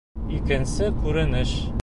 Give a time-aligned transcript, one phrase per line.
[0.37, 1.55] ИКЕНСЕ КҮРЕНЕШ